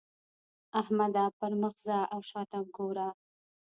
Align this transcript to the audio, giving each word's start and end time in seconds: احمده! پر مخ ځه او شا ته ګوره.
احمده! 0.81 1.23
پر 1.39 1.51
مخ 1.61 1.73
ځه 1.85 1.97
او 2.13 2.19
شا 2.29 2.41
ته 2.51 2.59
ګوره. 2.75 3.07